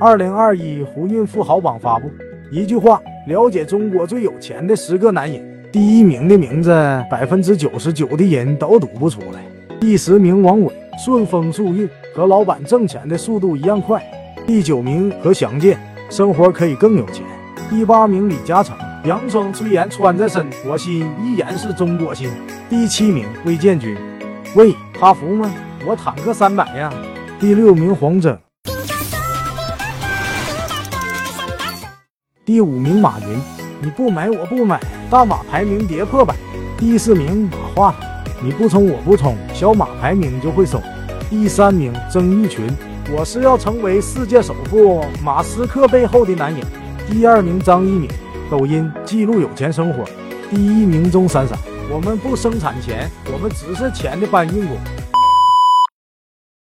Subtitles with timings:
[0.00, 2.08] 二零二一胡运富豪榜发布，
[2.52, 5.42] 一句话了解中国最有钱的十个男人。
[5.72, 6.70] 第一名的名字，
[7.10, 9.42] 百分之九十九的人都读不出来。
[9.80, 10.72] 第十名王伟，
[11.04, 14.00] 顺风顺运，和老板挣钱的速度一样快。
[14.46, 15.76] 第九名何祥健，
[16.08, 17.24] 生活可以更有钱。
[17.68, 22.30] 第八名李嘉诚，洋装虽然穿在身，我心依然是中国心。
[22.70, 23.96] 第七名魏建军，
[24.54, 25.52] 喂，哈弗吗？
[25.84, 26.92] 我坦克三百呀。
[27.40, 28.38] 第六名黄峥。
[32.44, 33.40] 第五名马云，
[33.80, 36.34] 你不买我不买，大马排名跌破百。
[36.76, 40.82] 第四名马化腾，你不冲我不冲，小马排名就会收。
[41.30, 42.66] 第三名曾毓群，
[43.12, 46.60] 我是要成为世界首富，马斯克背后的男人。
[47.08, 48.10] 第二名张一鸣，
[48.50, 50.04] 抖音记录有钱生活。
[50.50, 51.56] 第一名钟闪闪，
[51.88, 54.76] 我们不生产钱，我们只是钱的搬运工。